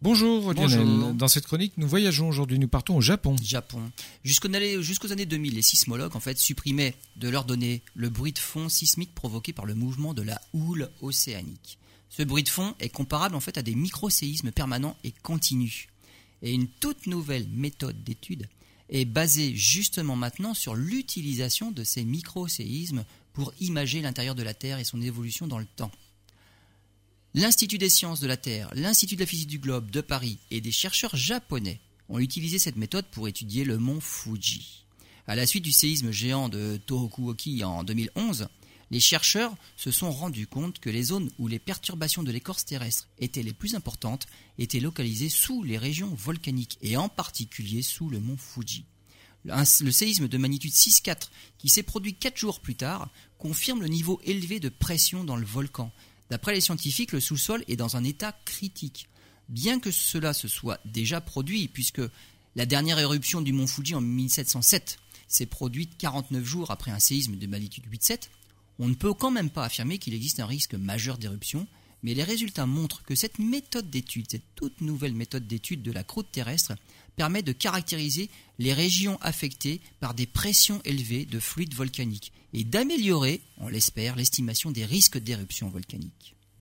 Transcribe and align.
Bonjour 0.00 0.54
Lionel. 0.54 0.86
Bonjour. 0.86 1.14
Dans 1.14 1.26
cette 1.26 1.46
chronique, 1.46 1.72
nous 1.76 1.88
voyageons 1.88 2.28
aujourd'hui. 2.28 2.60
Nous 2.60 2.68
partons 2.68 2.96
au 2.96 3.00
Japon. 3.00 3.34
Japon. 3.42 3.82
Jusqu'aux 4.22 4.46
années, 4.46 4.80
jusqu'aux 4.80 5.10
années 5.10 5.26
2000, 5.26 5.56
les 5.56 5.62
sismologues 5.62 6.14
en 6.14 6.20
fait 6.20 6.38
supprimaient 6.38 6.94
de 7.16 7.28
leurs 7.28 7.44
données 7.44 7.82
le 7.96 8.08
bruit 8.08 8.32
de 8.32 8.38
fond 8.38 8.68
sismique 8.68 9.12
provoqué 9.12 9.52
par 9.52 9.66
le 9.66 9.74
mouvement 9.74 10.14
de 10.14 10.22
la 10.22 10.40
houle 10.52 10.88
océanique. 11.02 11.78
Ce 12.10 12.22
bruit 12.22 12.44
de 12.44 12.48
fond 12.48 12.76
est 12.78 12.90
comparable 12.90 13.34
en 13.34 13.40
fait 13.40 13.58
à 13.58 13.62
des 13.62 13.74
microséismes 13.74 14.52
permanents 14.52 14.96
et 15.02 15.12
continus. 15.24 15.88
Et 16.42 16.52
une 16.52 16.68
toute 16.68 17.08
nouvelle 17.08 17.48
méthode 17.48 18.04
d'étude 18.04 18.48
est 18.90 19.04
basée 19.04 19.56
justement 19.56 20.14
maintenant 20.14 20.54
sur 20.54 20.76
l'utilisation 20.76 21.72
de 21.72 21.82
ces 21.82 22.04
microséismes 22.04 23.04
pour 23.32 23.52
imager 23.60 24.00
l'intérieur 24.00 24.36
de 24.36 24.44
la 24.44 24.54
Terre 24.54 24.78
et 24.78 24.84
son 24.84 25.02
évolution 25.02 25.48
dans 25.48 25.58
le 25.58 25.66
temps. 25.66 25.90
L'Institut 27.40 27.78
des 27.78 27.88
sciences 27.88 28.18
de 28.18 28.26
la 28.26 28.36
Terre, 28.36 28.68
l'Institut 28.74 29.14
de 29.14 29.20
la 29.20 29.26
physique 29.26 29.46
du 29.46 29.60
globe 29.60 29.92
de 29.92 30.00
Paris 30.00 30.38
et 30.50 30.60
des 30.60 30.72
chercheurs 30.72 31.14
japonais 31.14 31.78
ont 32.08 32.18
utilisé 32.18 32.58
cette 32.58 32.74
méthode 32.74 33.06
pour 33.12 33.28
étudier 33.28 33.62
le 33.62 33.78
mont 33.78 34.00
Fuji. 34.00 34.82
À 35.28 35.36
la 35.36 35.46
suite 35.46 35.62
du 35.62 35.70
séisme 35.70 36.10
géant 36.10 36.48
de 36.48 36.80
Tohoku-oki 36.84 37.62
en 37.62 37.84
2011, 37.84 38.48
les 38.90 38.98
chercheurs 38.98 39.54
se 39.76 39.92
sont 39.92 40.10
rendus 40.10 40.48
compte 40.48 40.80
que 40.80 40.90
les 40.90 41.04
zones 41.04 41.30
où 41.38 41.46
les 41.46 41.60
perturbations 41.60 42.24
de 42.24 42.32
l'écorce 42.32 42.64
terrestre 42.64 43.06
étaient 43.20 43.44
les 43.44 43.52
plus 43.52 43.76
importantes 43.76 44.26
étaient 44.58 44.80
localisées 44.80 45.28
sous 45.28 45.62
les 45.62 45.78
régions 45.78 46.12
volcaniques 46.16 46.76
et 46.82 46.96
en 46.96 47.08
particulier 47.08 47.82
sous 47.82 48.10
le 48.10 48.18
mont 48.18 48.36
Fuji. 48.36 48.84
Le 49.44 49.92
séisme 49.92 50.26
de 50.26 50.38
magnitude 50.38 50.72
6,4 50.72 51.28
qui 51.56 51.68
s'est 51.68 51.84
produit 51.84 52.14
4 52.14 52.36
jours 52.36 52.58
plus 52.58 52.74
tard 52.74 53.08
confirme 53.38 53.80
le 53.80 53.86
niveau 53.86 54.20
élevé 54.24 54.58
de 54.58 54.70
pression 54.70 55.22
dans 55.22 55.36
le 55.36 55.46
volcan. 55.46 55.92
D'après 56.30 56.54
les 56.54 56.60
scientifiques, 56.60 57.12
le 57.12 57.20
sous-sol 57.20 57.64
est 57.68 57.76
dans 57.76 57.96
un 57.96 58.04
état 58.04 58.32
critique. 58.44 59.08
Bien 59.48 59.80
que 59.80 59.90
cela 59.90 60.34
se 60.34 60.48
soit 60.48 60.78
déjà 60.84 61.20
produit, 61.20 61.68
puisque 61.68 62.02
la 62.54 62.66
dernière 62.66 62.98
éruption 62.98 63.40
du 63.40 63.52
mont 63.52 63.66
Fuji 63.66 63.94
en 63.94 64.00
1707 64.00 64.98
s'est 65.26 65.46
produite 65.46 65.96
49 65.98 66.44
jours 66.44 66.70
après 66.70 66.90
un 66.90 66.98
séisme 66.98 67.36
de 67.36 67.46
magnitude 67.46 67.84
8,7, 67.90 68.28
on 68.78 68.88
ne 68.88 68.94
peut 68.94 69.14
quand 69.14 69.30
même 69.30 69.50
pas 69.50 69.64
affirmer 69.64 69.98
qu'il 69.98 70.14
existe 70.14 70.40
un 70.40 70.46
risque 70.46 70.74
majeur 70.74 71.18
d'éruption, 71.18 71.66
mais 72.02 72.14
les 72.14 72.22
résultats 72.22 72.66
montrent 72.66 73.02
que 73.02 73.14
cette 73.14 73.38
méthode 73.38 73.90
d'étude, 73.90 74.26
cette 74.30 74.54
toute 74.54 74.80
nouvelle 74.80 75.14
méthode 75.14 75.46
d'étude 75.46 75.82
de 75.82 75.92
la 75.92 76.04
croûte 76.04 76.30
terrestre, 76.32 76.74
permet 77.16 77.42
de 77.42 77.52
caractériser 77.52 78.30
les 78.58 78.72
régions 78.72 79.18
affectées 79.20 79.80
par 80.00 80.14
des 80.14 80.26
pressions 80.26 80.80
élevées 80.84 81.26
de 81.26 81.40
fluides 81.40 81.74
volcaniques 81.74 82.32
et 82.52 82.64
d'améliorer, 82.64 83.40
on 83.58 83.68
l'espère, 83.68 84.16
l'estimation 84.16 84.70
des 84.70 84.84
risques 84.84 85.18
d'éruption 85.18 85.68
volcanique. 85.68 86.34